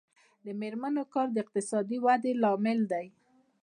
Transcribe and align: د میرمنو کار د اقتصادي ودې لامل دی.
د 0.45 0.47
میرمنو 0.61 1.03
کار 1.13 1.27
د 1.31 1.35
اقتصادي 1.43 1.97
ودې 2.05 2.33
لامل 2.43 2.79
دی. 2.91 3.05